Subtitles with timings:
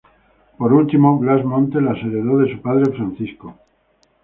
[0.57, 3.55] Por último Blas Montes las heredó de su padre Francisco.